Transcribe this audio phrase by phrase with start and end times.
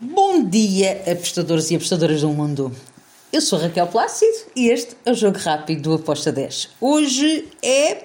[0.00, 2.70] Bom dia, apostadores e apostadoras do mundo.
[3.32, 6.68] Eu sou Raquel Plácido e este é o Jogo Rápido do Aposta 10.
[6.80, 8.04] Hoje é.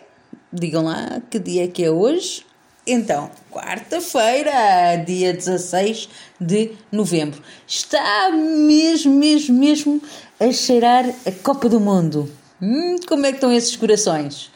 [0.51, 2.47] Digam lá que dia é que é hoje?
[2.87, 6.09] Então, quarta-feira, dia 16
[6.41, 7.39] de novembro.
[7.67, 10.01] Está mesmo, mesmo, mesmo
[10.39, 12.27] a cheirar a Copa do Mundo.
[12.59, 14.49] Hum, como é que estão esses corações?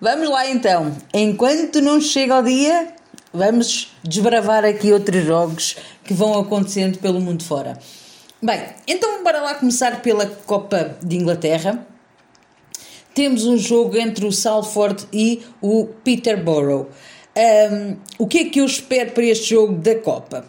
[0.00, 0.96] Vamos lá então.
[1.12, 2.94] Enquanto não chega o dia,
[3.34, 7.76] vamos desbravar aqui outros jogos que vão acontecendo pelo mundo fora.
[8.40, 11.84] Bem, então bora lá começar pela Copa de Inglaterra.
[13.12, 16.88] Temos um jogo entre o Salford e o Peterborough.
[17.36, 20.44] Um, o que é que eu espero para este jogo da Copa?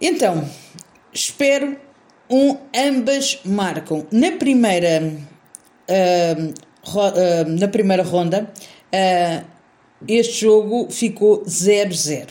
[0.00, 0.48] Então,
[1.12, 1.76] espero
[2.30, 4.06] um ambas marcam.
[4.12, 5.02] Na primeira,
[5.90, 8.50] uh, ro, uh, na primeira ronda,
[8.94, 9.57] uh,
[10.06, 12.28] este jogo ficou 0-0.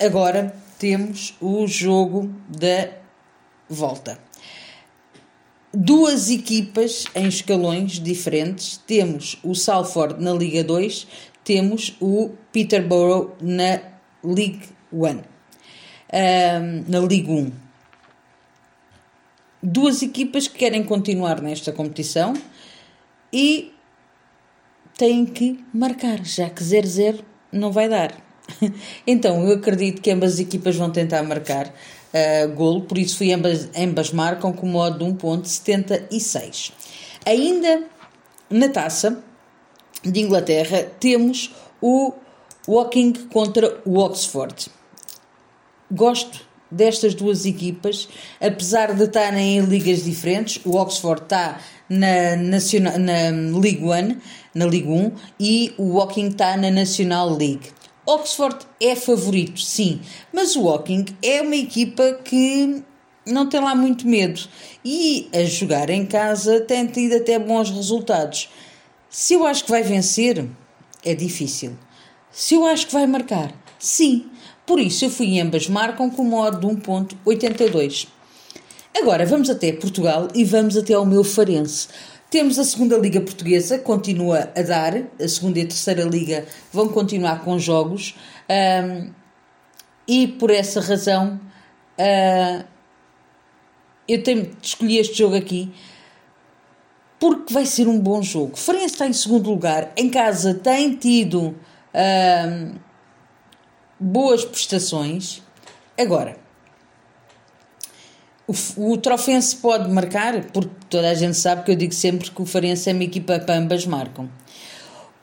[0.00, 2.90] Agora temos o jogo da
[3.68, 4.18] volta.
[5.72, 8.76] Duas equipas em escalões diferentes.
[8.86, 11.06] Temos o Salford na Liga 2,
[11.42, 13.80] temos o Peterborough na
[14.22, 15.22] League 1.
[16.88, 17.52] na Liga 1.
[19.62, 22.34] Duas equipas que querem continuar nesta competição
[23.32, 23.73] e
[25.04, 27.20] têm que marcar, já que 0-0
[27.52, 28.14] não vai dar.
[29.06, 33.32] Então, eu acredito que ambas as equipas vão tentar marcar uh, golo, por isso fui
[33.32, 36.72] ambas, ambas marcam com modo de 1.76.
[37.26, 37.84] Ainda
[38.48, 39.22] na taça
[40.02, 42.12] de Inglaterra temos o
[42.66, 44.70] Walking contra o Oxford.
[45.90, 48.08] Gosto destas duas equipas,
[48.40, 54.18] apesar de estarem em ligas diferentes, o Oxford está na, na League One,
[54.54, 57.70] na League 1, e o Walking está na National League.
[58.06, 60.00] Oxford é favorito, sim,
[60.32, 62.82] mas o Walking é uma equipa que
[63.26, 64.40] não tem lá muito medo
[64.84, 68.50] e a jogar em casa tem tido até bons resultados.
[69.08, 70.46] Se eu acho que vai vencer,
[71.04, 71.78] é difícil.
[72.30, 74.30] Se eu acho que vai marcar, sim.
[74.66, 78.08] Por isso eu fui em ambas marcam com modo de 1.82.
[78.96, 81.88] Agora vamos até Portugal e vamos até ao meu Farense.
[82.30, 86.88] Temos a segunda Liga Portuguesa, continua a dar, a segunda e a terceira Liga vão
[86.88, 88.16] continuar com jogos
[88.48, 89.10] um,
[90.08, 91.40] e por essa razão
[91.98, 92.64] uh,
[94.08, 95.72] eu tenho escolhi este jogo aqui
[97.20, 98.56] porque vai ser um bom jogo.
[98.56, 101.54] Farense está em segundo lugar, em casa tem tido
[104.04, 105.42] boas prestações.
[105.98, 106.36] Agora,
[108.46, 112.42] o, o Trofense pode marcar, porque toda a gente sabe que eu digo sempre que
[112.42, 114.28] o Farense é uma equipa que ambas marcam.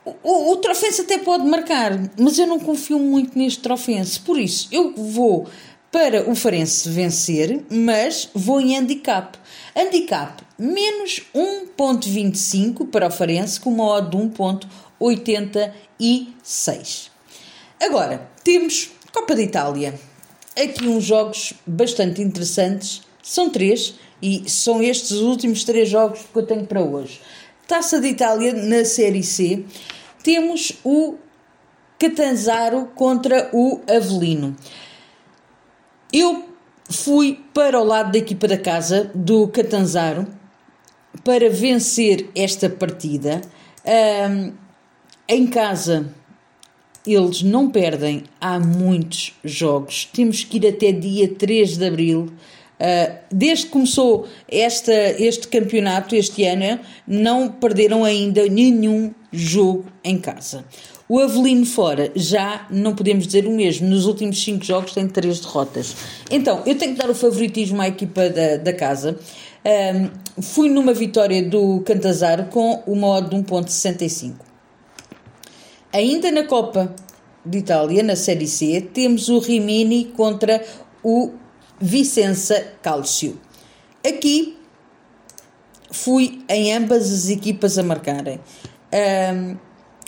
[0.04, 4.18] O, o, o Trofense até pode marcar, mas eu não confio muito neste Trofense.
[4.18, 5.46] Por isso, eu vou
[5.92, 9.38] para o Farense vencer, mas vou em handicap.
[9.76, 17.11] Handicap menos 1.25 para o Farense, com uma odd de 1.86.
[17.82, 19.98] Agora, temos Copa de Itália.
[20.56, 26.38] Aqui uns jogos bastante interessantes são três e são estes os últimos três jogos que
[26.38, 27.20] eu tenho para hoje.
[27.66, 29.64] Taça de Itália na Série C,
[30.22, 31.16] temos o
[31.98, 34.56] Catanzaro contra o Avelino.
[36.12, 36.50] Eu
[36.88, 40.28] fui para o lado da equipa da casa do Catanzaro
[41.24, 43.40] para vencer esta partida.
[43.84, 44.52] Um,
[45.28, 46.14] em casa
[47.06, 50.08] eles não perdem há muitos jogos.
[50.12, 52.32] Temos que ir até dia 3 de abril
[52.82, 60.18] Uh, desde que começou esta, este campeonato, este ano, não perderam ainda nenhum jogo em
[60.18, 60.64] casa.
[61.08, 63.88] O Avelino fora, já não podemos dizer o mesmo.
[63.88, 65.94] Nos últimos cinco jogos tem três derrotas.
[66.28, 69.16] Então, eu tenho que dar o favoritismo à equipa da, da casa.
[69.64, 74.51] Um, fui numa vitória do Cantazaro com uma odd de 1.65.
[75.92, 76.94] Ainda na Copa
[77.44, 80.64] de Itália, na Série C, temos o Rimini contra
[81.02, 81.32] o
[81.78, 83.38] Vicença Cálcio.
[84.06, 84.56] Aqui
[85.90, 88.40] fui em ambas as equipas a marcarem.
[89.34, 89.56] Um,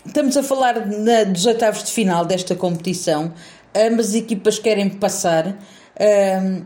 [0.06, 3.34] estamos a falar na, dos oitavos de final desta competição.
[3.74, 6.64] Ambas as equipas querem passar um,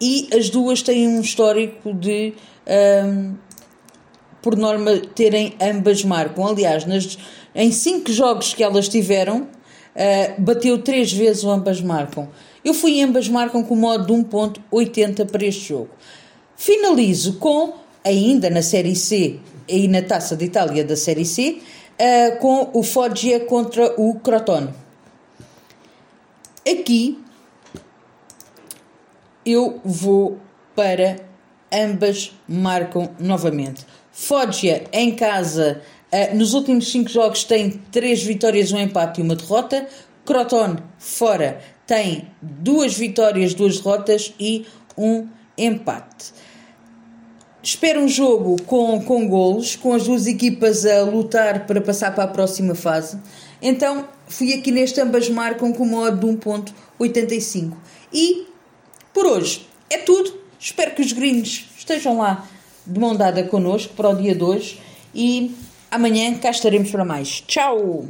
[0.00, 2.34] e as duas têm um histórico de,
[2.66, 3.34] um,
[4.46, 6.46] por norma, terem ambas marcam.
[6.46, 7.18] Aliás, nas,
[7.52, 12.28] em cinco jogos que elas tiveram, uh, bateu três vezes o ambas marcam.
[12.64, 15.88] Eu fui em ambas marcam com modo de 1.80 para este jogo.
[16.54, 21.58] Finalizo com, ainda na Série C e na Taça de Itália da Série C,
[21.98, 24.72] uh, com o Foggia contra o Crotone.
[26.64, 27.18] Aqui
[29.44, 30.38] eu vou
[30.76, 31.16] para
[31.72, 33.84] ambas marcam novamente.
[34.18, 39.36] Foggia em casa, uh, nos últimos 5 jogos tem 3 vitórias, um empate e uma
[39.36, 39.86] derrota.
[40.24, 44.64] Croton fora tem duas vitórias, duas derrotas e
[44.96, 46.32] um empate.
[47.62, 52.24] Espero um jogo com, com golos, com as duas equipas a lutar para passar para
[52.24, 53.18] a próxima fase.
[53.60, 57.72] Então, fui aqui neste ambas marcam com uma odd de 1.85.
[58.10, 58.46] E,
[59.12, 60.40] por hoje, é tudo.
[60.58, 62.48] Espero que os gringos estejam lá
[62.86, 64.78] de mão dada connosco para o dia 2
[65.14, 65.54] e
[65.90, 67.42] amanhã cá estaremos para mais.
[67.46, 68.06] Tchau!